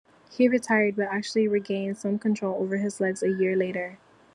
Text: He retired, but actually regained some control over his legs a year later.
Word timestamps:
He 0.31 0.47
retired, 0.47 0.95
but 0.95 1.09
actually 1.09 1.47
regained 1.47 1.95
some 1.95 2.17
control 2.17 2.55
over 2.59 2.77
his 2.77 2.99
legs 2.99 3.21
a 3.21 3.29
year 3.29 3.55
later. 3.55 3.99